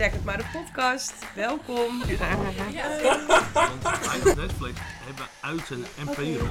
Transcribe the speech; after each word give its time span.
Zeg 0.00 0.12
het 0.12 0.24
maar 0.24 0.36
de 0.36 0.44
podcast. 0.52 1.12
Welkom. 1.34 2.02
Als 4.24 4.34
Netflix 4.34 4.78
hebben 5.04 5.26
uitzenden 5.40 5.88
en 5.98 6.14
payroll. 6.14 6.48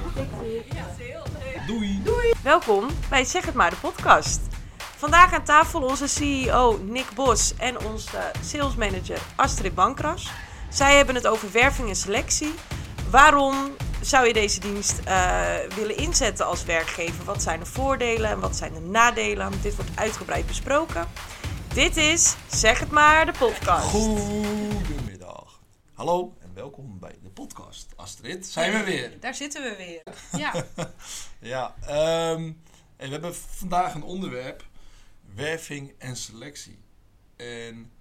Doei. 1.68 2.34
Welkom 2.44 2.88
bij 3.10 3.24
Zeg 3.26 3.46
het 3.46 3.54
maar 3.54 3.70
de 3.70 3.76
podcast. 3.76 4.40
Vandaag 4.78 5.34
aan 5.34 5.44
tafel 5.44 5.82
onze 5.82 6.08
CEO 6.08 6.80
Nick 6.84 7.06
Bos 7.16 7.54
en 7.58 7.86
onze 7.86 8.32
sales 8.44 8.76
manager 8.76 9.20
Astrid 9.36 9.76
Bankras. 9.76 10.32
Zij 10.70 10.96
hebben 10.96 11.16
het 11.16 11.28
over 11.28 11.52
werving 11.52 11.90
en 11.90 11.96
selectie. 11.96 12.54
Waarom 13.10 13.56
zou 14.02 14.28
je 14.28 14.34
deze 14.34 14.60
dienst 14.60 15.00
eh, 15.04 15.42
willen 15.76 15.98
inzetten 15.98 16.46
als 16.46 16.64
werkgever? 16.64 17.24
Wat 17.24 17.44
zijn 17.44 17.60
de 17.60 17.66
voordelen 17.66 18.30
en 18.30 18.40
wat 18.40 18.56
zijn 18.56 18.74
de 18.74 18.80
nadelen? 18.80 19.52
Dit 19.62 19.76
wordt 19.76 19.92
uitgebreid 19.96 20.48
besproken. 20.48 21.08
Dit 21.74 21.98
is 21.98 22.36
Zeg 22.52 22.80
het 22.80 22.92
maar 22.92 23.26
de 23.26 23.32
podcast. 23.32 23.86
Goedemiddag. 23.86 25.62
Hallo 25.94 26.34
en 26.40 26.54
welkom 26.54 27.00
bij 27.00 27.16
de 27.24 27.30
podcast. 27.30 27.94
Astrid, 27.96 28.48
zijn 28.48 28.72
we 28.72 28.84
weer. 28.84 29.20
Daar 29.20 29.36
zitten 29.36 29.64
we 29.64 29.76
weer. 29.76 30.04
Ja. 30.42 30.66
Ja, 31.40 31.76
ehm, 31.82 32.44
en 32.96 33.06
we 33.06 33.08
hebben 33.08 33.36
vandaag 33.36 33.94
een 33.94 34.04
onderwerp. 34.04 34.66
Werving 35.36 35.94
en 35.98 36.16
selectie. 36.16 36.80
En 37.36 37.92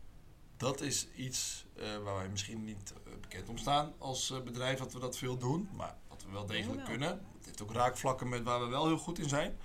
dat 0.56 0.80
is 0.80 1.08
iets 1.16 1.66
eh, 1.76 1.96
waar 2.04 2.14
wij 2.14 2.28
misschien 2.28 2.64
niet 2.64 2.92
eh, 3.06 3.12
bekend 3.20 3.48
om 3.48 3.58
staan 3.58 3.92
als 3.98 4.30
eh, 4.30 4.40
bedrijf 4.40 4.78
dat 4.78 4.92
we 4.92 4.98
dat 4.98 5.16
veel 5.16 5.38
doen. 5.38 5.68
Maar 5.76 5.96
wat 6.08 6.24
we 6.26 6.32
wel 6.32 6.46
degelijk 6.46 6.84
kunnen. 6.84 7.08
Het 7.08 7.44
heeft 7.44 7.62
ook 7.62 7.72
raakvlakken 7.72 8.28
met 8.28 8.42
waar 8.42 8.60
we 8.60 8.66
wel 8.66 8.86
heel 8.86 8.98
goed 8.98 9.18
in 9.18 9.28
zijn. 9.28 9.58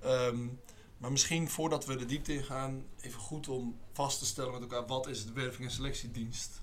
Ehm, 0.00 0.46
maar 1.02 1.10
misschien 1.10 1.50
voordat 1.50 1.84
we 1.84 1.96
de 1.96 2.04
diepte 2.06 2.34
in 2.34 2.44
gaan, 2.44 2.86
even 3.00 3.20
goed 3.20 3.48
om 3.48 3.78
vast 3.92 4.18
te 4.18 4.26
stellen 4.26 4.52
met 4.52 4.60
elkaar. 4.60 4.86
Wat 4.86 5.06
is 5.06 5.26
de 5.26 5.32
werving 5.32 5.68
en 5.68 5.74
selectiedienst? 5.74 6.60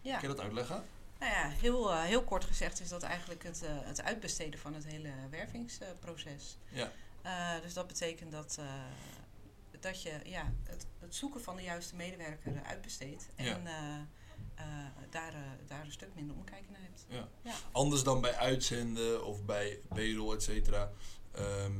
Ja, 0.00 0.18
Kun 0.18 0.28
je 0.28 0.34
dat 0.34 0.44
uitleggen? 0.44 0.84
nou 1.18 1.32
ja 1.32 1.48
heel, 1.48 1.90
eh, 1.92 2.02
heel 2.02 2.24
kort 2.24 2.44
gezegd 2.44 2.80
is 2.80 2.88
dat 2.88 3.02
eigenlijk 3.02 3.42
het, 3.42 3.62
eh, 3.62 3.70
het 3.72 4.02
uitbesteden 4.02 4.60
van 4.60 4.74
het 4.74 4.84
hele 4.86 5.10
wervingsproces. 5.30 6.56
Ja. 6.68 6.92
Eh, 7.22 7.62
dus 7.62 7.72
dat 7.74 7.86
betekent 7.86 8.32
dat, 8.32 8.58
dat 9.80 10.02
je 10.02 10.20
ja, 10.24 10.52
het, 10.64 10.86
het 10.98 11.14
zoeken 11.14 11.40
van 11.42 11.56
de 11.56 11.62
juiste 11.62 11.96
medewerker 11.96 12.62
uitbesteedt. 12.66 13.28
En 13.34 13.44
Ja. 13.44 14.06
daar, 15.10 15.32
daar 15.66 15.84
een 15.84 15.92
stuk 15.92 16.14
minder 16.14 16.36
omkijken 16.36 16.72
naar 16.72 16.80
hebt. 16.80 17.04
Ja. 17.08 17.28
Ja. 17.42 17.54
Anders 17.72 18.02
dan 18.02 18.20
bij 18.20 18.34
uitzenden 18.34 19.24
of 19.26 19.44
bij 19.44 19.80
payroll, 19.88 20.34
et 20.34 20.42
cetera, 20.42 20.90
ehm, 21.32 21.72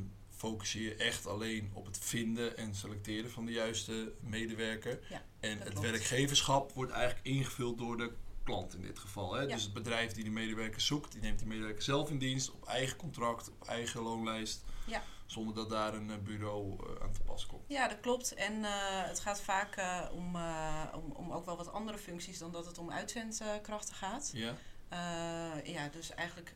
focus 0.45 0.73
je 0.73 0.83
je 0.83 0.95
echt 0.95 1.27
alleen 1.27 1.71
op 1.75 1.87
het 1.87 1.99
vinden 1.99 2.57
en 2.57 2.75
selecteren 2.75 3.31
van 3.31 3.47
de 3.47 3.53
juiste 3.53 4.13
medewerker. 4.21 4.99
Ja, 5.09 5.23
en 5.41 5.59
het 5.59 5.69
klopt. 5.69 5.91
werkgeverschap 5.91 6.73
wordt 6.73 6.93
eigenlijk 6.93 7.27
ingevuld 7.27 7.79
door 7.79 7.97
de 7.97 8.13
klant 8.43 8.75
in 8.75 8.83
dit 8.83 8.99
geval. 8.99 9.35
Hè? 9.35 9.41
Ja. 9.41 9.55
Dus 9.55 9.63
het 9.63 9.73
bedrijf 9.73 10.13
die 10.13 10.25
de 10.25 10.31
medewerker 10.31 10.81
zoekt, 10.81 11.13
die 11.13 11.21
neemt 11.21 11.39
die 11.39 11.49
medewerker 11.49 11.83
zelf 11.83 12.11
in 12.11 12.19
dienst 12.19 12.51
op 12.51 12.67
eigen 12.67 12.97
contract, 12.97 13.51
op 13.51 13.69
eigen 13.69 14.03
loonlijst. 14.03 14.65
Ja. 14.87 15.03
Zonder 15.27 15.55
dat 15.55 15.71
daar 15.71 15.95
een 15.95 16.11
eh, 16.11 16.19
bureau 16.19 16.73
eh, 16.73 17.03
aan 17.03 17.13
te 17.13 17.21
pas 17.21 17.47
komt. 17.47 17.63
Ja, 17.69 17.89
dat 17.89 18.01
klopt. 18.01 18.35
En 18.35 18.65
eh, 18.65 18.73
het 19.07 19.21
gaat 19.21 19.41
vaak 19.41 19.83
om, 20.13 20.37
om, 20.95 21.11
om 21.13 21.33
ook 21.33 21.45
wel 21.45 21.57
wat 21.57 21.73
andere 21.73 21.99
functies 21.99 22.39
dan 22.39 22.53
dat 22.53 22.67
het 22.67 22.79
om 22.79 22.91
uitzendkrachten 22.91 23.95
gaat. 23.95 24.31
Ja? 24.35 24.55
Ja, 25.65 25.89
dus 25.89 26.11
eigenlijk 26.11 26.55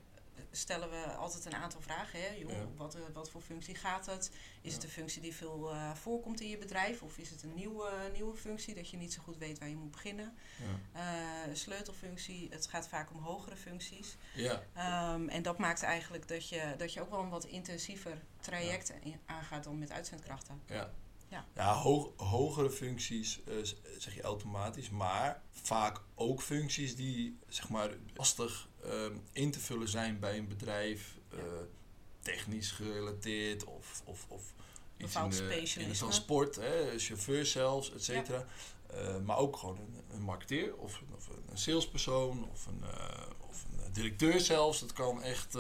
stellen 0.51 0.91
we 0.91 1.05
altijd 1.05 1.45
een 1.45 1.55
aantal 1.55 1.81
vragen. 1.81 2.21
Hè? 2.21 2.29
Joh, 2.29 2.51
Ja. 2.51 2.67
wat, 2.77 2.95
eh, 2.95 3.01
wat 3.13 3.31
voor 3.31 3.41
functie 3.41 3.75
gaat 3.75 4.07
het? 4.07 4.31
Is 4.61 4.69
Ja. 4.71 4.75
het 4.75 4.85
een 4.85 4.91
functie 4.91 5.21
die 5.23 5.35
veel 5.35 5.71
eh, 5.73 5.95
voorkomt 5.95 6.41
in 6.41 6.49
je 6.49 6.59
bedrijf? 6.59 7.03
Of 7.03 7.19
is 7.19 7.31
het 7.31 7.43
een 7.43 7.55
nieuwe, 7.55 7.91
nieuwe 8.13 8.37
functie 8.37 8.75
dat 8.75 8.91
je 8.91 8.97
niet 8.97 9.13
zo 9.13 9.23
goed 9.23 9.37
weet 9.37 9.59
waar 9.59 9.69
je 9.69 9.77
moet 9.77 9.91
beginnen? 9.91 10.35
Ja. 10.93 11.01
Eh, 11.47 11.55
sleutelfunctie, 11.55 12.49
het 12.51 12.67
gaat 12.67 12.89
vaak 12.89 13.11
om 13.11 13.19
hogere 13.23 13.57
functies. 13.57 14.17
ja. 14.35 14.63
Ehm, 14.75 15.29
en 15.29 15.43
dat 15.43 15.59
maakt 15.59 15.83
eigenlijk 15.83 16.29
dat 16.29 16.49
je, 16.49 16.75
dat 16.77 16.93
je 16.93 17.01
ook 17.01 17.11
wel 17.11 17.21
een 17.23 17.29
wat 17.29 17.45
intensiever 17.45 18.23
traject 18.41 18.93
aangaat 19.27 19.65
dan 19.65 19.79
met 19.79 19.91
uitzendkrachten. 19.91 20.61
Ja. 20.67 20.91
Ja. 21.29 21.45
Ja, 21.55 21.75
hoog- 21.75 22.11
hogere 22.17 22.71
functies 22.71 23.41
eh, 23.45 23.55
zeg 23.99 24.15
je 24.15 24.23
automatisch, 24.23 24.91
maar 24.91 25.43
vaak 25.51 26.01
ook 26.15 26.43
functies 26.43 26.97
die 26.97 27.39
zeg 27.49 27.69
maar 27.69 27.91
lastig 28.15 28.69
ehm, 28.85 29.17
in 29.33 29.51
te 29.51 29.61
vullen 29.61 29.89
zijn 29.89 30.19
bij 30.19 30.39
een 30.39 30.49
bedrijf, 30.49 31.19
eh, 31.31 31.39
technisch 32.21 32.71
gerelateerd 32.71 33.65
of, 33.65 34.03
of, 34.05 34.25
of 34.29 34.43
iets 34.97 35.13
in 35.25 35.31
de, 35.31 35.37
in 35.83 35.89
transport, 35.99 36.57
hè, 36.57 36.99
chauffeur 36.99 37.47
zelfs, 37.47 37.93
et 37.93 38.05
cetera. 38.05 38.47
Eh, 38.87 39.19
maar 39.21 39.37
ook 39.37 39.57
gewoon 39.57 39.79
een, 39.79 40.03
een 40.11 40.23
marketeer 40.23 40.77
of, 40.77 41.01
of 41.17 41.29
een 41.51 41.59
salespersoon 41.59 42.49
of 42.51 42.67
een, 42.67 42.83
of 43.49 43.65
een 43.85 43.93
directeur 43.93 44.41
zelfs. 44.41 44.81
Dat 44.81 44.93
kan 44.93 45.23
echt 45.23 45.55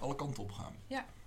alle 0.00 0.14
kanten 0.16 0.42
op 0.42 0.52
gaan. 0.52 0.76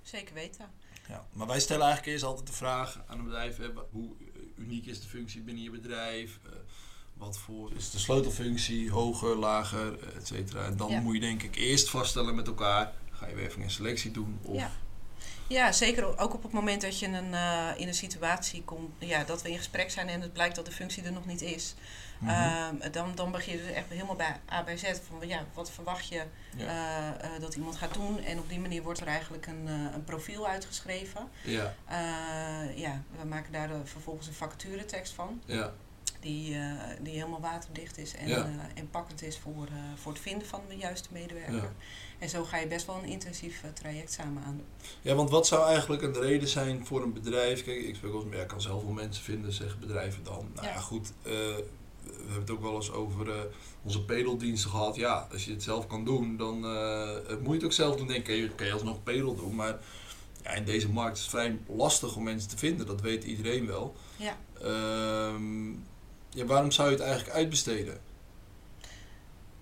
Zeker 0.02 0.34
weten. 0.34 0.72
Ja, 1.08 1.25
maar 1.34 1.47
wij 1.47 1.59
stellen 1.59 1.84
eigenlijk 1.86 2.14
eerst 2.14 2.25
altijd 2.25 2.47
de 2.47 2.53
vraag 2.53 3.02
aan 3.08 3.18
een 3.19 3.24
bedrijf: 3.25 3.58
hè, 3.58 3.66
hoe 3.91 4.09
eh, 4.19 4.41
uniek 4.56 4.86
is 4.86 5.02
de 5.02 5.08
functie 5.08 5.41
binnen 5.41 5.64
je 5.64 5.69
bedrijf? 5.69 6.40
Eh, 6.46 6.52
wat 7.14 7.38
voor 7.38 7.72
is 7.75 7.91
de 7.91 8.00
sleutelfunctie, 8.00 8.91
hoger, 8.91 9.36
lager, 9.36 10.00
eh, 10.00 10.16
et 10.16 10.28
cetera. 10.28 10.66
En 10.66 10.78
dan 10.78 10.90
Ja. 10.91 11.00
moet 11.00 11.14
je 11.14 11.19
denk 11.19 11.44
ik 11.44 11.56
eerst 11.56 11.90
vaststellen 11.90 12.36
met 12.36 12.47
elkaar: 12.47 12.94
ga 13.12 13.28
je 13.28 13.36
werving 13.36 13.64
en 13.64 13.72
selectie 13.72 14.12
doen? 14.12 14.40
Of, 14.41 14.56
Ja. 14.59 14.72
Ja, 15.47 15.72
zeker 15.72 16.18
ook 16.19 16.34
op 16.34 16.44
het 16.44 16.52
moment 16.52 16.81
dat 16.81 17.00
je 17.00 17.08
een, 17.08 17.34
eh, 17.34 17.70
in 17.78 17.88
een 17.88 17.94
situatie 17.94 18.64
komt, 18.64 18.91
ja, 19.00 19.24
dat 19.24 19.41
we 19.41 19.50
in 19.50 19.58
gesprek 19.58 19.91
zijn 19.91 20.08
en 20.09 20.22
het 20.22 20.34
blijkt 20.34 20.56
dat 20.56 20.66
de 20.66 20.72
functie 20.72 21.03
er 21.03 21.12
nog 21.12 21.25
niet 21.25 21.41
is. 21.41 21.75
Ehm, 22.28 22.91
dan, 22.91 23.11
dan 23.16 23.31
begin 23.31 23.57
je 23.57 23.63
dus 23.66 23.72
echt 23.75 23.89
helemaal 23.89 24.16
bij 24.16 24.39
A 24.51 24.63
bij 24.63 24.78
Z. 24.78 24.84
Van 24.84 25.28
ja, 25.28 25.45
wat 25.53 25.72
verwacht 25.72 26.07
je 26.07 26.23
ja. 26.57 26.66
eh, 27.19 27.35
eh, 27.35 27.41
dat 27.41 27.56
iemand 27.56 27.75
gaat 27.75 27.94
doen? 27.94 28.19
En 28.23 28.39
op 28.39 28.50
die 28.50 28.59
manier 28.59 28.81
wordt 28.84 29.00
er 29.00 29.07
eigenlijk 29.07 29.47
een, 29.47 29.67
eh, 29.67 29.73
een 29.94 30.03
profiel 30.03 30.47
uitgeschreven. 30.47 31.28
ja, 31.44 31.73
ja, 32.75 33.01
we 33.19 33.25
maken 33.28 33.51
daar 33.51 33.67
de- 33.67 33.81
vervolgens 33.84 34.28
een 34.28 34.34
vacaturetekst 34.34 35.13
van. 35.13 35.41
ja, 35.45 35.73
Die, 36.19 36.57
die 37.01 37.13
helemaal 37.13 37.39
waterdicht 37.41 37.97
is 37.97 38.16
en, 38.16 38.28
Ja. 38.28 38.47
en 38.75 38.90
pakkend 38.90 39.22
is 39.23 39.38
voor, 39.38 39.67
voor 39.95 40.11
het 40.11 40.22
vinden 40.22 40.47
van 40.47 40.61
de 40.69 40.75
juiste 40.75 41.09
medewerker. 41.11 41.53
Ja. 41.55 41.72
En 42.19 42.29
zo 42.29 42.44
ga 42.44 42.57
je 42.57 42.67
best 42.67 42.85
wel 42.85 42.95
een 42.95 43.05
intensief 43.09 43.63
traject 43.73 44.11
samen 44.13 44.44
aan. 44.44 44.61
ja, 45.01 45.16
want 45.16 45.29
wat 45.29 45.47
zou 45.47 45.67
eigenlijk 45.67 46.01
een 46.01 46.13
reden 46.22 46.47
zijn 46.47 46.85
voor 46.85 47.03
een 47.03 47.13
bedrijf? 47.13 47.63
Kijk, 47.63 47.78
ik 47.81 47.95
spreek 47.95 48.11
wel 48.11 48.25
eens 48.25 48.35
ik 48.41 48.47
kan 48.47 48.61
zelf 48.61 48.84
wel 48.84 48.91
mensen 48.94 49.23
vinden, 49.23 49.53
zeggen 49.53 49.79
bedrijven 49.79 50.23
dan. 50.23 50.50
Nou 50.53 50.67
ja, 50.67 50.73
Ja. 50.73 50.79
goed, 50.79 51.11
we 52.06 52.12
hebben 52.16 52.40
het 52.41 52.52
ook 52.52 52.62
wel 52.62 52.75
eens 52.75 52.91
over 52.91 53.30
eh, 53.30 53.41
onze 53.84 54.06
payrolldiensten 54.06 54.69
gehad. 54.69 54.96
Ja, 54.96 55.28
als 55.31 55.46
je 55.46 55.52
het 55.52 55.64
zelf 55.64 55.88
kan 55.88 56.06
doen, 56.06 56.38
dan 56.38 56.66
eh, 56.66 57.38
moet 57.38 57.47
je 57.47 57.53
het 57.53 57.64
ook 57.64 57.74
zelf 57.74 57.96
doen. 57.96 58.08
Denk 58.08 58.25
kan 58.25 58.36
je, 58.36 58.50
kan 58.50 58.66
je 58.66 58.74
alsnog 58.74 59.03
payroll 59.03 59.36
doen. 59.36 59.56
Maar 59.56 59.80
ja, 60.44 60.52
in 60.52 60.66
deze 60.66 60.90
markt 60.90 61.18
is 61.18 61.22
het 61.22 61.31
vrij 61.31 61.59
lastig 61.68 62.16
om 62.16 62.24
mensen 62.24 62.50
te 62.50 62.58
vinden. 62.58 62.86
Dat 62.86 63.02
weet 63.02 63.24
iedereen 63.24 63.68
wel. 63.68 63.96
Ja. 64.16 64.38
Ehm, 64.62 65.72
ja, 66.30 66.46
waarom 66.46 66.72
zou 66.72 66.90
je 66.90 66.96
het 66.96 67.03
eigenlijk 67.03 67.36
uitbesteden? 67.36 68.02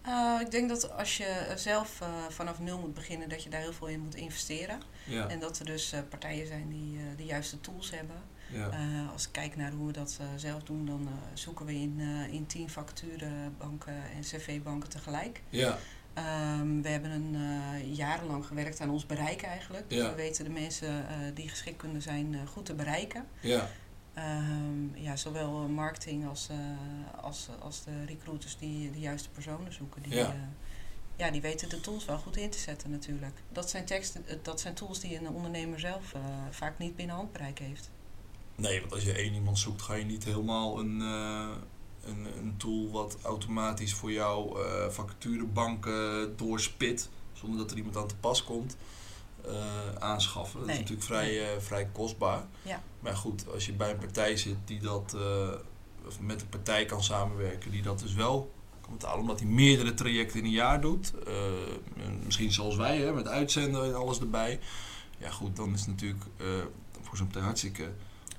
Eh, 0.01 0.37
ik 0.41 0.51
denk 0.51 0.69
dat 0.69 0.91
als 0.91 1.17
je 1.17 1.53
zelf 1.55 1.99
vanaf 2.29 2.59
nul 2.59 2.79
moet 2.79 2.93
beginnen, 2.93 3.29
dat 3.29 3.43
je 3.43 3.49
daar 3.49 3.61
heel 3.61 3.73
veel 3.73 3.87
in 3.87 3.99
moet 3.99 4.15
investeren. 4.15 4.81
Ja, 5.05 5.27
En 5.27 5.39
dat 5.39 5.59
er 5.59 5.65
dus 5.65 5.93
partijen 6.09 6.47
zijn 6.47 6.69
die 6.69 6.99
de 7.17 7.25
juiste 7.25 7.61
tools 7.61 7.91
hebben. 7.91 8.23
Ja, 8.53 8.69
Eh, 8.69 9.11
als 9.11 9.25
ik 9.25 9.31
kijk 9.31 9.55
naar 9.55 9.71
hoe 9.71 9.87
we 9.87 9.93
dat 9.93 10.17
eh, 10.21 10.25
zelf 10.35 10.63
doen, 10.63 10.85
dan 10.85 11.07
eh, 11.07 11.13
zoeken 11.33 11.65
we 11.65 11.73
in, 11.73 11.99
in 12.31 12.45
tien 12.45 12.69
vacaturebanken 12.69 13.93
en 14.15 14.21
cv-banken 14.21 14.89
tegelijk. 14.89 15.41
ja, 15.49 15.77
Ehm, 16.13 16.81
we 16.81 16.89
hebben 16.89 17.11
een 17.11 17.93
jarenlang 17.93 18.45
gewerkt 18.45 18.79
aan 18.81 18.89
ons 18.89 19.05
bereik 19.05 19.41
eigenlijk. 19.41 19.89
Dus 19.89 19.97
Ja. 19.97 20.09
we 20.09 20.15
weten 20.15 20.43
de 20.43 20.49
mensen 20.49 21.05
die 21.33 21.49
geschikt 21.49 21.77
kunnen 21.77 22.01
zijn 22.01 22.47
goed 22.47 22.65
te 22.65 22.73
bereiken. 22.73 23.25
ja, 23.41 23.67
Ehm, 24.13 24.95
ja, 24.95 25.15
zowel 25.15 25.51
marketing 25.67 26.27
als, 26.27 26.49
als, 27.21 27.49
als 27.59 27.83
de 27.83 28.05
recruiters 28.05 28.57
die 28.57 28.91
de 28.91 28.99
juiste 28.99 29.29
personen 29.29 29.73
zoeken. 29.73 30.01
Die, 30.01 30.15
Ja. 30.15 30.33
ja. 31.15 31.31
die 31.31 31.41
weten 31.41 31.69
de 31.69 31.81
tools 31.81 32.05
wel 32.05 32.17
goed 32.17 32.37
in 32.37 32.49
te 32.49 32.57
zetten 32.59 32.91
natuurlijk. 32.91 33.33
Dat 33.51 33.69
zijn, 33.69 33.85
teksten, 33.85 34.25
dat 34.41 34.59
zijn 34.61 34.73
tools 34.73 34.99
die 34.99 35.17
een 35.19 35.29
ondernemer 35.29 35.79
zelf 35.79 36.13
vaak 36.49 36.77
niet 36.77 36.95
binnen 36.95 37.15
handbereik 37.15 37.59
heeft. 37.59 37.89
Nee, 38.55 38.79
want 38.79 38.93
als 38.93 39.03
je 39.03 39.11
één 39.11 39.33
iemand 39.33 39.59
zoekt, 39.59 39.81
ga 39.81 39.93
je 39.93 40.05
niet 40.05 40.23
helemaal 40.23 40.79
een, 40.79 41.01
eh, 41.01 41.47
een, 42.03 42.27
een 42.37 42.53
tool 42.57 42.91
wat 42.91 43.17
automatisch 43.21 43.93
voor 43.93 44.11
jou 44.11 44.61
eh 44.63 44.89
vacaturebanken 44.89 46.37
doorspit, 46.37 47.09
zonder 47.33 47.59
dat 47.59 47.71
er 47.71 47.77
iemand 47.77 47.97
aan 47.97 48.07
te 48.07 48.15
pas 48.15 48.43
komt, 48.43 48.77
eh, 49.45 49.95
aanschaffen. 49.99 50.59
Dat 50.59 50.69
is 50.69 50.75
natuurlijk 50.75 51.07
vrij, 51.07 51.61
vrij 51.61 51.89
kostbaar. 51.91 52.45
Ja. 52.61 52.83
Maar 52.99 53.15
goed, 53.15 53.51
als 53.53 53.65
je 53.65 53.73
bij 53.73 53.91
een 53.91 53.97
partij 53.97 54.37
zit 54.37 54.57
die 54.65 54.79
dat, 54.79 55.15
of 56.05 56.19
met 56.19 56.41
een 56.41 56.49
partij 56.49 56.85
kan 56.85 57.03
samenwerken 57.03 57.71
die 57.71 57.81
dat 57.81 57.99
dus 57.99 58.13
wel 58.13 58.51
kan 58.81 58.93
betalen, 58.93 59.19
omdat 59.19 59.39
hij 59.39 59.49
meerdere 59.49 59.93
trajecten 59.93 60.39
in 60.39 60.45
een 60.45 60.51
jaar 60.51 60.81
doet, 60.81 61.13
misschien 62.25 62.51
zoals 62.51 62.75
wij, 62.75 62.97
hè, 62.97 63.13
met 63.13 63.27
uitzenden 63.27 63.85
en 63.85 63.95
alles 63.95 64.19
erbij. 64.19 64.59
Ja 65.17 65.29
goed, 65.29 65.55
dan 65.55 65.73
is 65.73 65.79
het 65.79 65.89
natuurlijk 65.89 66.23
voor 67.01 67.17
zo'n 67.17 67.25
partij 67.25 67.43
hartstikke 67.43 67.91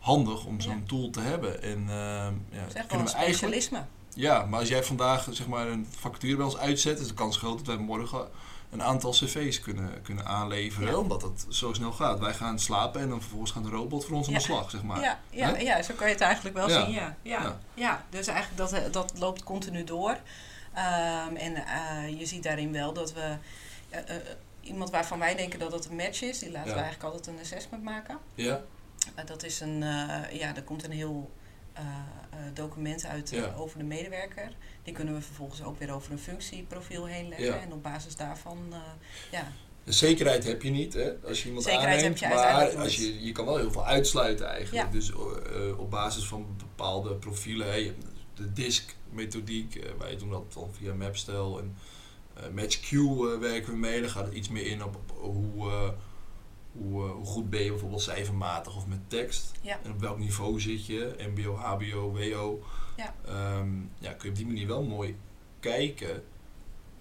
handig 0.03 0.45
om 0.45 0.61
zo'n 0.61 0.73
Ja. 0.79 0.87
tool 0.87 1.11
te 1.11 1.21
hebben. 1.21 1.63
En 1.63 1.79
ehm, 1.79 1.89
ja, 1.89 2.61
Dat 2.61 2.69
is 2.69 2.75
echt 2.75 2.75
wel 2.75 2.87
kunnen 2.87 3.01
een 3.07 3.09
specialisme. 3.09 3.85
ja, 4.15 4.45
maar 4.45 4.61
als 4.61 4.69
jij 4.69 4.83
vandaag 4.85 5.29
zeg 5.31 5.47
maar, 5.47 5.69
een 5.69 5.87
vacature 5.99 6.37
bij 6.37 6.45
ons 6.45 6.57
uitzet, 6.57 7.01
is 7.01 7.09
de 7.09 7.15
kans 7.15 7.37
groot 7.37 7.57
dat 7.59 7.67
wij 7.67 7.77
morgen 7.85 8.29
een 8.71 8.83
aantal 8.83 9.11
cv's 9.11 9.61
kunnen, 9.61 10.03
kunnen 10.03 10.27
aanleveren. 10.27 10.89
Ja. 10.91 10.97
Omdat 10.97 11.23
het 11.23 11.47
zo 11.49 11.73
snel 11.73 11.93
gaat. 11.93 12.19
Wij 12.19 12.35
gaan 12.35 12.59
slapen 12.59 13.01
en 13.01 13.09
dan 13.09 13.21
vervolgens 13.21 13.51
gaat 13.51 13.65
de 13.65 13.71
robot 13.71 14.05
voor 14.05 14.17
ons 14.17 14.27
aan 14.29 14.35
de 14.35 14.41
slag, 14.41 14.71
zeg 14.71 14.83
maar. 14.83 15.01
Ja, 15.01 15.21
ja, 15.31 15.57
ja, 15.59 15.83
zo 15.83 15.95
kan 15.95 16.07
je 16.07 16.13
het 16.13 16.23
eigenlijk 16.23 16.57
wel 16.57 16.69
zien. 16.69 16.91
Ja. 16.91 17.17
Ja. 17.23 17.59
Ja. 17.75 18.05
Dus 18.11 18.27
eigenlijk 18.27 18.59
dat, 18.59 18.73
eh, 18.73 18.93
dat 18.93 19.13
loopt 19.19 19.43
continu 19.43 19.85
door. 19.85 20.17
Ehm, 20.75 21.37
en 21.37 21.55
eh, 21.67 22.19
je 22.19 22.27
ziet 22.27 22.43
daarin 22.43 22.73
wel 22.73 22.93
dat 22.93 23.13
we 23.13 23.37
eh, 23.91 24.17
iemand 24.61 24.91
waarvan 24.91 25.19
wij 25.19 25.35
denken 25.35 25.59
dat 25.59 25.73
het 25.73 25.87
een 25.89 25.97
match 25.97 26.23
is, 26.23 26.39
die 26.39 26.51
laten 26.51 26.73
we 26.75 26.81
eigenlijk 26.81 27.05
altijd 27.15 27.27
een 27.27 27.41
assessment 27.43 27.83
maken. 27.83 28.19
Ja, 28.35 28.61
dat 29.25 29.43
is 29.45 29.61
een, 29.61 29.83
eh, 29.83 30.39
ja, 30.39 30.57
er 30.57 30.63
komt 30.63 30.85
een 30.85 30.91
heel 30.93 31.31
eh, 31.73 31.85
eh, 32.31 32.39
document 32.55 33.05
uit 33.07 33.33
eh, 33.33 33.39
Ja. 33.39 33.55
over 33.57 33.79
de 33.79 33.85
medewerker. 33.85 34.51
Die 34.83 34.95
kunnen 34.95 35.15
we 35.15 35.21
vervolgens 35.21 35.63
ook 35.63 35.79
weer 35.79 35.93
over 35.95 36.13
een 36.13 36.19
functieprofiel 36.19 37.05
heen 37.07 37.29
leggen. 37.29 37.47
Ja. 37.47 37.61
En 37.61 37.73
op 37.73 37.83
basis 37.83 38.17
daarvan, 38.17 38.59
eh, 38.71 38.79
ja, 39.31 39.53
de 39.85 39.93
zekerheid 39.93 40.45
heb 40.45 40.63
je 40.63 40.71
niet 40.71 40.93
hè, 40.95 41.13
als 41.27 41.41
je 41.43 41.47
iemand 41.47 41.65
Zekerheid 41.65 41.97
aanneemt. 41.97 42.21
heb 42.21 42.31
je 42.31 42.37
maar 42.37 42.77
als 42.77 42.97
je, 42.97 43.25
je 43.25 43.33
kan 43.33 43.45
wel 43.45 43.57
heel 43.57 43.73
veel 43.73 43.87
uitsluiten 43.87 44.47
eigenlijk. 44.47 44.87
Ja. 44.87 44.93
Dus 44.93 45.11
eh, 45.13 45.79
op 45.79 45.91
basis 45.91 46.25
van 46.25 46.47
bepaalde 46.59 47.15
profielen. 47.15 47.67
Hè, 47.67 47.75
je 47.75 47.85
hebt 47.87 48.05
de 48.35 48.53
DISC-methodiek, 48.53 49.75
eh, 49.75 49.91
wij 49.99 50.17
doen 50.17 50.31
dat 50.31 50.53
dan 50.53 50.71
via 50.73 50.95
Mapstel. 50.95 51.59
En 51.59 51.77
eh 52.35 52.43
MatchQ 52.55 52.91
eh, 52.93 53.39
werken 53.41 53.73
we 53.73 53.79
mee. 53.79 54.01
Daar 54.01 54.11
gaat 54.11 54.25
het 54.25 54.35
iets 54.35 54.49
meer 54.49 54.67
in 54.67 54.85
op, 54.85 54.95
op 54.95 55.35
hoe, 55.35 55.71
eh, 55.71 55.89
hoe, 56.73 57.07
eh, 57.07 57.13
hoe 57.13 57.25
goed 57.25 57.51
ben 57.51 57.63
je 57.63 57.71
bijvoorbeeld 57.71 58.03
cijfermatig 58.03 58.77
of 58.77 58.87
met 58.87 59.11
tekst. 59.11 59.53
Ja. 59.61 59.79
En 59.83 59.91
op 59.91 60.01
welk 60.01 60.19
niveau 60.19 60.61
zit 60.61 60.87
je, 60.87 61.15
mbo, 61.35 61.55
hbo, 61.55 62.13
wo. 62.13 62.63
Ja. 62.97 63.15
Ehm, 63.27 63.71
ja, 63.99 64.13
kun 64.13 64.23
je 64.23 64.29
op 64.29 64.37
die 64.37 64.47
manier 64.47 64.67
wel 64.67 64.83
mooi 64.83 65.17
kijken 65.61 66.23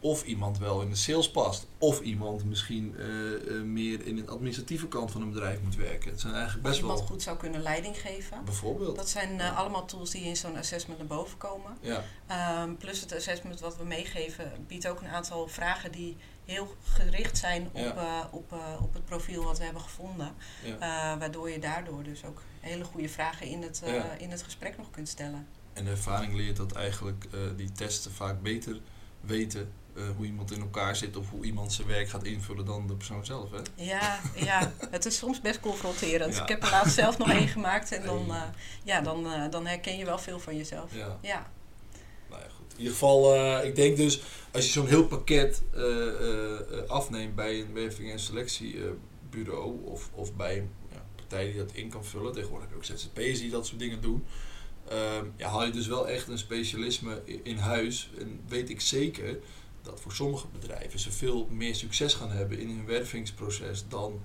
of 0.02 0.24
iemand 0.24 0.58
wel 0.58 0.82
in 0.82 0.90
de 0.90 0.96
sales 0.96 1.32
past. 1.32 1.68
Of 1.78 2.02
iemand 2.02 2.46
misschien 2.46 2.96
eh, 2.98 3.34
eh, 3.34 3.64
meer 3.64 4.06
in 4.06 4.16
de 4.16 4.26
administratieve 4.26 4.88
kant 4.88 5.12
van 5.12 5.22
een 5.22 5.30
bedrijf 5.30 5.62
moet 5.62 5.76
werken. 5.76 6.12
Het 6.12 6.20
zijn 6.20 6.34
eigenlijk 6.34 6.64
best 6.64 6.80
iemand 6.80 7.00
wel... 7.00 7.08
goed 7.08 7.22
zou 7.22 7.38
kunnen 7.38 7.62
leiding 7.62 8.02
geven. 8.02 8.46
Bijvoorbeeld. 8.46 8.96
Dat 8.96 9.10
zijn 9.10 9.42
allemaal 9.42 9.86
tools 9.86 10.10
die 10.10 10.24
in 10.24 10.36
zo'n 10.36 10.58
assessment 10.58 11.00
naar 11.00 11.08
boven 11.08 11.38
komen. 11.38 11.78
Ja, 11.82 12.04
Ehm, 12.28 12.76
plus 12.76 13.02
het 13.02 13.16
assessment 13.16 13.60
wat 13.60 13.78
we 13.78 13.84
meegeven 13.84 14.52
biedt 14.68 14.88
ook 14.88 15.02
een 15.02 15.08
aantal 15.08 15.48
vragen 15.48 15.92
die 15.92 16.18
heel 16.52 16.76
gericht 16.84 17.38
zijn 17.38 17.70
op, 17.72 17.78
Ja. 17.78 17.96
eh, 17.96 18.34
op, 18.34 18.52
eh, 18.54 18.84
op 18.84 18.94
het 18.94 19.06
profiel 19.06 19.44
wat 19.44 19.58
we 19.58 19.64
hebben 19.64 19.82
gevonden. 19.82 20.34
ja. 20.64 20.74
Eh, 20.74 21.20
waardoor 21.20 21.50
je 21.50 21.60
daardoor 21.60 22.04
dus 22.04 22.26
ook 22.26 22.42
hele 22.60 22.84
goede 22.84 23.10
vragen 23.10 23.48
in 23.48 23.62
het, 23.62 23.82
Ja. 23.86 24.12
in 24.18 24.32
het 24.32 24.44
gesprek 24.44 24.78
nog 24.78 24.92
kunt 24.92 25.10
stellen. 25.10 25.48
En 25.74 25.84
de 25.84 25.90
ervaring 25.90 26.34
leert 26.36 26.58
dat 26.58 26.72
eigenlijk 26.72 27.26
die 27.56 27.72
testen 27.72 28.12
vaak 28.12 28.42
beter 28.42 28.80
weten 29.22 29.72
hoe 30.16 30.26
iemand 30.26 30.52
in 30.52 30.62
elkaar 30.62 30.96
zit 30.96 31.16
of 31.18 31.30
hoe 31.30 31.46
iemand 31.46 31.74
zijn 31.74 31.88
werk 31.88 32.10
gaat 32.10 32.24
invullen 32.24 32.66
dan 32.66 32.88
de 32.88 32.96
persoon 32.96 33.26
zelf. 33.26 33.52
Hè? 33.52 33.58
Ja, 33.76 34.20
ja, 34.36 34.72
het 34.90 35.06
is 35.06 35.18
soms 35.18 35.42
best 35.42 35.60
confronterend. 35.60 36.36
Ja. 36.36 36.42
Ik 36.42 36.48
heb 36.50 36.64
er 36.64 36.70
laatst 36.70 36.94
zelf 36.94 37.18
nog 37.18 37.30
één 37.32 37.48
gemaakt 37.48 37.92
en 37.92 38.04
dan, 38.06 38.32
ja, 38.84 39.02
dan, 39.02 39.28
dan 39.50 39.66
herken 39.68 39.98
je 39.98 40.06
wel 40.06 40.20
veel 40.20 40.40
van 40.40 40.58
jezelf. 40.58 40.94
Ja. 40.96 41.18
Ja, 41.22 41.50
Nou 42.30 42.42
ja, 42.42 42.48
goed. 42.50 42.71
In 42.71 42.71
ieder 42.82 42.94
geval, 42.94 43.36
eh, 43.36 43.66
ik 43.68 43.76
denk 43.76 43.98
dus, 43.98 44.22
als 44.52 44.66
je 44.66 44.72
zo'n 44.72 44.88
heel 44.88 45.08
pakket 45.08 45.62
eh, 45.74 46.08
eh, 46.08 46.88
afneemt 46.88 47.36
bij 47.36 47.60
een 47.60 47.74
werving- 47.74 48.12
en 48.12 48.20
selectiebureau 48.20 49.86
of, 49.86 50.10
of 50.14 50.36
bij 50.36 50.58
een 50.58 50.70
ja, 50.92 51.06
partij 51.16 51.46
die 51.46 51.58
dat 51.58 51.72
in 51.74 51.90
kan 51.90 52.06
vullen, 52.06 52.34
tegenwoordig 52.34 52.68
ook 52.76 52.84
ZZP'ers 52.86 53.40
die 53.40 53.50
dat 53.50 53.68
soort 53.68 53.80
dingen 53.80 54.02
doen, 54.02 54.26
ehm, 54.88 55.26
ja, 55.36 55.50
haal 55.50 55.66
je 55.66 55.72
dus 55.72 55.88
wel 55.88 56.08
echt 56.08 56.28
een 56.28 56.38
specialisme 56.38 57.22
in 57.44 57.58
huis. 57.58 58.10
En 58.20 58.40
weet 58.48 58.70
ik 58.70 58.82
zeker 58.82 59.40
dat 59.82 60.02
voor 60.02 60.12
sommige 60.14 60.48
bedrijven 60.60 61.00
ze 61.00 61.12
veel 61.12 61.48
meer 61.52 61.76
succes 61.76 62.14
gaan 62.14 62.32
hebben 62.32 62.60
in 62.60 62.68
hun 62.68 62.86
wervingsproces 62.86 63.84
dan 63.88 64.22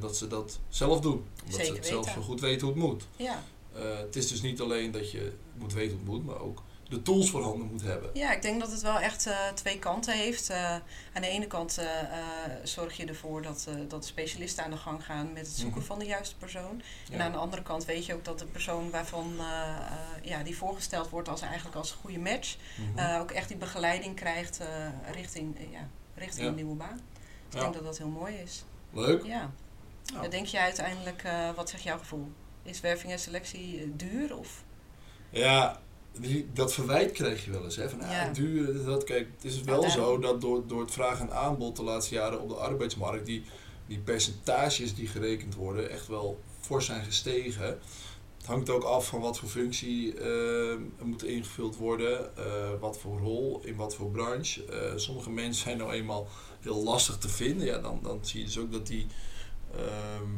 dat 0.00 0.16
ze 0.16 0.26
dat 0.26 0.58
zelf 0.68 1.00
doen. 1.00 1.24
Omdat 1.44 1.54
Zeker 1.54 1.66
ze 1.66 1.72
het 1.72 1.86
zelf 1.86 2.04
weten. 2.06 2.20
zo 2.22 2.26
goed 2.26 2.40
weten 2.40 2.66
hoe 2.66 2.76
het 2.76 2.84
moet. 2.84 3.06
ja. 3.16 3.44
Het 3.72 4.16
is 4.16 4.28
dus 4.28 4.42
niet 4.42 4.60
alleen 4.60 4.90
dat 4.90 5.10
je 5.10 5.32
moet 5.58 5.72
weten 5.72 5.90
hoe 5.96 6.00
het 6.04 6.14
moet, 6.14 6.24
maar 6.24 6.40
ook 6.40 6.62
de 6.88 7.02
tools 7.02 7.30
voorhanden 7.30 7.66
moet 7.66 7.82
hebben. 7.82 8.10
Ja, 8.12 8.32
ik 8.32 8.42
denk 8.42 8.60
dat 8.60 8.70
het 8.70 8.80
wel 8.82 8.98
echt 9.00 9.26
eh, 9.26 9.48
twee 9.54 9.78
kanten 9.78 10.14
heeft. 10.14 10.50
Eh, 10.50 10.70
aan 11.12 11.22
de 11.22 11.26
ene 11.28 11.46
kant 11.46 11.78
eh, 11.78 11.86
zorg 12.62 12.96
je 12.96 13.06
ervoor 13.06 13.42
dat, 13.42 13.68
dat 13.88 14.04
specialisten 14.06 14.64
aan 14.64 14.70
de 14.70 14.76
gang 14.76 15.04
gaan 15.04 15.32
met 15.32 15.46
het 15.46 15.56
zoeken 15.56 15.78
Mhm. 15.78 15.86
van 15.86 15.98
de 15.98 16.04
juiste 16.04 16.36
persoon. 16.36 16.82
En 17.12 17.20
aan 17.20 17.32
de 17.32 17.38
andere 17.38 17.62
kant 17.62 17.84
weet 17.84 18.06
je 18.06 18.14
ook 18.14 18.24
dat 18.24 18.38
de 18.38 18.44
persoon 18.46 18.90
waarvan 18.90 19.32
ja, 20.22 20.42
die 20.42 20.56
voorgesteld 20.56 21.08
wordt 21.10 21.28
als 21.28 21.40
eigenlijk 21.40 21.76
als 21.76 21.90
een 21.90 21.96
goede 21.96 22.18
match, 22.18 22.56
Mhm. 22.94 23.20
ook 23.20 23.30
echt 23.30 23.48
die 23.48 23.56
begeleiding 23.56 24.16
krijgt 24.16 24.60
richting, 25.12 25.56
ja, 25.70 25.88
richting 26.14 26.42
Ja. 26.42 26.48
een 26.48 26.54
nieuwe 26.54 26.74
baan. 26.74 27.00
Dus 27.48 27.54
ik 27.54 27.60
denk 27.60 27.74
dat 27.74 27.84
dat 27.84 27.98
heel 27.98 28.08
mooi 28.08 28.34
is. 28.34 28.64
Leuk. 28.90 29.24
Ja. 29.24 29.50
Ja. 30.04 30.22
Ja, 30.22 30.28
Denk 30.28 30.46
je 30.46 30.58
uiteindelijk, 30.58 31.22
wat 31.56 31.70
zegt 31.70 31.82
jouw 31.82 31.98
gevoel? 31.98 32.32
Is 32.62 32.80
werving 32.80 33.12
en 33.12 33.18
selectie 33.18 33.96
duur? 33.96 34.36
Of? 34.36 34.64
Ja, 35.30 35.80
dat 36.52 36.74
verwijt 36.74 37.12
krijg 37.12 37.44
je 37.44 37.50
wel 37.50 37.64
eens. 37.64 37.76
Hè? 37.76 37.88
Van, 37.90 37.98
Ja. 37.98 38.26
ah, 38.26 38.34
duur, 38.34 38.72
dit, 38.72 38.84
dat. 38.84 39.04
Kijk, 39.04 39.28
het 39.34 39.44
is 39.44 39.60
wel 39.60 39.90
zo 39.90 40.18
dat 40.18 40.40
door, 40.40 40.66
door 40.66 40.80
het 40.80 40.90
vraag 40.90 41.20
en 41.20 41.32
aanbod 41.32 41.76
de 41.76 41.82
laatste 41.82 42.14
jaren 42.14 42.40
op 42.40 42.48
de 42.48 42.54
arbeidsmarkt, 42.54 43.26
die, 43.26 43.44
die 43.86 43.98
percentages 43.98 44.94
die 44.94 45.06
gerekend 45.06 45.54
worden, 45.54 45.90
echt 45.90 46.06
wel 46.06 46.40
fors 46.60 46.86
zijn 46.86 47.04
gestegen. 47.04 47.78
Het 48.36 48.46
hangt 48.52 48.70
ook 48.70 48.82
af 48.82 49.06
van 49.06 49.20
wat 49.20 49.38
voor 49.38 49.48
functie 49.48 50.18
eh, 50.18 50.70
er 50.70 51.04
moet 51.04 51.24
ingevuld 51.24 51.76
worden, 51.76 52.36
eh, 52.36 52.44
wat 52.80 52.98
voor 52.98 53.18
rol, 53.18 53.60
in 53.64 53.76
wat 53.76 53.94
voor 53.94 54.10
branche. 54.10 54.64
Eh, 54.64 54.92
sommige 54.96 55.30
mensen 55.30 55.62
zijn 55.62 55.78
nou 55.78 55.92
eenmaal 55.92 56.28
heel 56.60 56.82
lastig 56.82 57.18
te 57.18 57.28
vinden. 57.28 57.66
Ja, 57.66 57.78
dan, 57.78 58.00
dan 58.02 58.18
zie 58.22 58.38
je 58.40 58.46
dus 58.46 58.58
ook 58.58 58.72
dat 58.72 58.86
die, 58.86 59.06
ehm, 59.74 60.30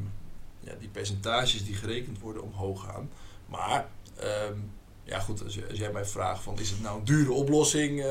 ja, 0.60 0.74
die 0.80 0.88
percentages 0.88 1.64
die 1.64 1.74
gerekend 1.74 2.18
worden 2.18 2.42
omhoog 2.42 2.84
gaan. 2.84 3.10
Maar 3.46 3.88
ehm, 4.16 4.58
ja, 5.06 5.20
goed, 5.20 5.44
als, 5.44 5.68
als 5.68 5.78
jij 5.78 5.92
mij 5.92 6.04
vraagt 6.04 6.42
van 6.42 6.58
is 6.58 6.70
het 6.70 6.80
nou 6.80 6.98
een 6.98 7.04
dure 7.04 7.32
oplossing, 7.32 8.00
eh, 8.00 8.06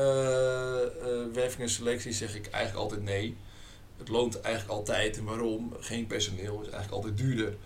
werving 1.32 1.62
en 1.62 1.70
selectie, 1.70 2.12
zeg 2.12 2.34
ik 2.34 2.46
eigenlijk 2.46 2.82
altijd 2.82 3.02
nee. 3.02 3.36
Het 3.96 4.08
loont 4.08 4.40
eigenlijk 4.40 4.74
altijd. 4.74 5.18
En 5.18 5.24
waarom? 5.24 5.76
Geen 5.80 6.06
personeel 6.06 6.54
is 6.54 6.68
eigenlijk 6.68 6.92
altijd 6.92 7.16
duurder. 7.16 7.56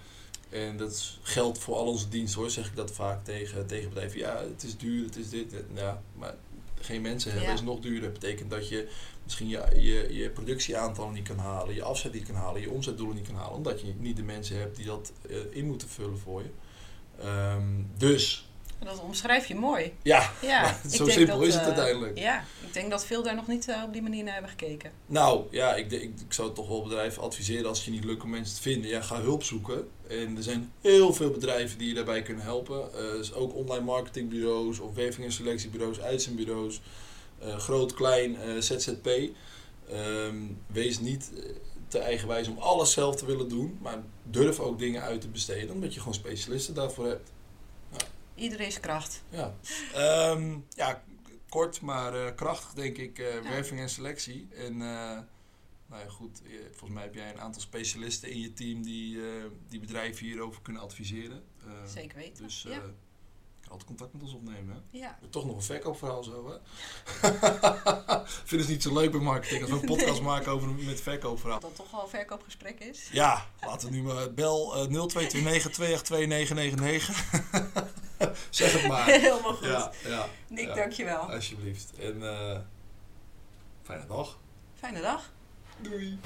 En 0.48 0.76
dat 0.76 1.18
geldt 1.22 1.58
voor 1.58 1.74
al 1.76 1.86
onze 1.86 2.08
diensten 2.08 2.40
hoor, 2.40 2.50
zeg 2.50 2.66
ik 2.66 2.76
dat 2.76 2.90
vaak 2.92 3.24
tegen, 3.24 3.66
tegen 3.66 3.88
bedrijven. 3.88 4.18
Ja, 4.18 4.42
het 4.52 4.62
is 4.62 4.76
duur, 4.76 5.04
het 5.04 5.16
is 5.16 5.28
dit. 5.28 5.50
dit. 5.50 5.64
Ja, 5.74 6.02
maar 6.16 6.34
geen 6.80 7.02
mensen 7.02 7.30
hebben 7.30 7.48
Ja. 7.48 7.54
is 7.54 7.62
nog 7.62 7.80
duurder. 7.80 8.10
Dat 8.10 8.20
betekent 8.20 8.50
dat 8.50 8.68
je 8.68 8.88
misschien 9.24 9.48
je, 9.48 9.64
je, 9.74 10.14
je 10.14 10.30
productieaantallen 10.30 11.12
niet 11.12 11.28
kan 11.28 11.38
halen, 11.38 11.74
je 11.74 11.82
afzet 11.82 12.12
niet 12.12 12.26
kan 12.26 12.34
halen, 12.34 12.60
je 12.60 12.70
omzetdoelen 12.70 13.16
niet 13.16 13.26
kan 13.26 13.36
halen. 13.36 13.56
Omdat 13.56 13.80
je 13.80 13.94
niet 13.98 14.16
de 14.16 14.22
mensen 14.22 14.58
hebt 14.58 14.76
die 14.76 14.86
dat 14.86 15.12
eh, 15.28 15.36
in 15.50 15.66
moeten 15.66 15.88
vullen 15.88 16.18
voor 16.18 16.42
je. 16.42 16.50
Ehm, 17.22 17.82
dus, 17.96 18.49
omschrijf 19.10 19.46
je 19.46 19.54
mooi. 19.54 19.92
ja, 20.02 20.32
Ja, 20.42 20.78
zo 20.90 21.08
simpel 21.08 21.38
dat, 21.38 21.46
is 21.46 21.54
het 21.54 21.62
eh, 21.62 21.68
uiteindelijk. 21.68 22.18
Ja, 22.18 22.44
ik 22.66 22.72
denk 22.72 22.90
dat 22.90 23.06
veel 23.06 23.22
daar 23.22 23.34
nog 23.34 23.46
niet 23.46 23.68
eh, 23.68 23.82
op 23.86 23.92
die 23.92 24.02
manier 24.02 24.24
naar 24.24 24.32
hebben 24.32 24.50
gekeken. 24.50 24.92
Nou 25.06 25.44
ja, 25.50 25.74
ik, 25.74 25.92
ik, 25.92 26.02
ik 26.02 26.32
zou 26.32 26.54
toch 26.54 26.68
wel 26.68 26.82
bedrijven 26.82 27.22
adviseren 27.22 27.68
als 27.68 27.84
je 27.84 27.90
niet 27.90 28.04
lukt 28.04 28.22
om 28.22 28.30
mensen 28.30 28.54
te 28.56 28.62
vinden. 28.62 28.90
Ja, 28.90 29.00
ga 29.00 29.20
hulp 29.20 29.42
zoeken. 29.42 29.88
En 30.08 30.36
er 30.36 30.42
zijn 30.42 30.72
heel 30.80 31.12
veel 31.12 31.30
bedrijven 31.30 31.78
die 31.78 31.88
je 31.88 31.94
daarbij 31.94 32.22
kunnen 32.22 32.44
helpen. 32.44 32.94
Eh, 32.94 33.00
dus 33.00 33.32
ook 33.32 33.54
online 33.54 33.84
marketingbureaus 33.84 34.78
of 34.78 34.94
werving- 34.94 35.26
en 35.26 35.32
selectiebureaus, 35.32 36.00
uitzendbureaus. 36.00 36.80
groot, 37.56 37.94
klein, 37.94 38.36
ZZP. 38.58 39.08
Ehm, 39.90 40.36
wees 40.66 41.00
niet 41.00 41.30
te 41.88 41.98
eigenwijs 41.98 42.48
om 42.48 42.58
alles 42.58 42.92
zelf 42.92 43.16
te 43.16 43.26
willen 43.26 43.48
doen. 43.48 43.78
Maar 43.82 43.98
durf 44.22 44.60
ook 44.60 44.78
dingen 44.78 45.02
uit 45.02 45.20
te 45.20 45.28
besteden. 45.28 45.74
Omdat 45.74 45.94
je 45.94 45.98
gewoon 45.98 46.14
specialisten 46.14 46.74
daarvoor 46.74 47.06
hebt. 47.06 47.30
Iedereen 48.40 48.66
is 48.66 48.80
kracht. 48.80 49.22
Ja, 49.28 49.54
Ehm, 49.94 50.58
ja 50.68 51.02
kort 51.48 51.80
maar 51.80 52.14
eh, 52.26 52.34
krachtig 52.34 52.72
denk 52.72 52.96
ik. 52.96 53.16
Ja. 53.16 53.42
Werving 53.42 53.80
en 53.80 53.88
selectie. 53.88 54.48
En 54.54 54.72
eh, 54.72 55.18
nou 55.86 56.02
ja, 56.02 56.08
goed, 56.08 56.40
volgens 56.70 56.90
mij 56.90 57.02
heb 57.02 57.14
jij 57.14 57.30
een 57.30 57.40
aantal 57.40 57.62
specialisten 57.62 58.30
in 58.30 58.40
je 58.40 58.52
team 58.52 58.82
die, 58.82 59.18
die 59.68 59.80
bedrijven 59.80 60.26
hierover 60.26 60.62
kunnen 60.62 60.82
adviseren. 60.82 61.44
Eh, 61.66 61.72
Zeker 61.86 62.16
weten. 62.16 62.44
Dus 62.44 62.62
ja. 62.62 62.80
altijd 63.62 63.84
contact 63.84 64.12
met 64.12 64.22
ons 64.22 64.34
opnemen. 64.34 64.74
Hè? 64.74 64.98
ja. 64.98 65.18
Toch 65.30 65.44
nog 65.46 65.56
een 65.56 65.62
verkoopverhaal 65.62 66.22
zo, 66.22 66.48
hè? 66.50 66.56
Vind 68.44 68.60
het 68.60 68.70
niet 68.70 68.82
zo 68.82 68.92
leuk 68.94 69.10
bij 69.10 69.20
marketing 69.20 69.60
als 69.62 69.70
we 69.70 69.76
een 69.76 69.86
podcast 69.96 70.20
maken 70.20 70.52
over 70.52 70.68
een 70.68 70.84
met 70.84 71.00
verkoopverhaal. 71.00 71.60
Dat 71.60 71.76
toch 71.76 71.94
al 71.94 72.02
een 72.02 72.08
verkoopgesprek 72.08 72.80
is. 72.80 73.08
Ja, 73.12 73.46
laten 73.60 73.88
we 73.90 73.94
nu 73.94 74.02
maar 74.02 74.34
bel 74.34 74.74
eh 74.74 74.80
0229 74.80 75.70
282 75.72 77.24
zeg 78.50 78.72
het 78.72 78.86
maar. 78.86 79.04
Helemaal 79.04 79.54
goed. 79.54 79.66
Ja, 79.66 79.92
ja. 80.06 80.26
Nick, 80.48 80.66
ja. 80.66 80.74
dankjewel. 80.74 81.32
Alsjeblieft. 81.32 81.92
En 81.98 82.22
eh 82.22 82.58
fijne 83.82 84.06
dag. 84.06 84.38
Fijne 84.78 85.00
dag. 85.00 85.30
Doei. 85.80 86.18